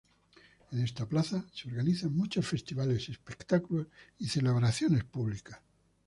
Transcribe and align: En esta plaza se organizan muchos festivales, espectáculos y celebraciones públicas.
En 0.71 0.79
esta 0.79 1.05
plaza 1.07 1.45
se 1.53 1.67
organizan 1.69 2.15
muchos 2.17 2.47
festivales, 2.47 3.07
espectáculos 3.09 3.85
y 4.17 4.29
celebraciones 4.29 5.03
públicas. 5.03 5.59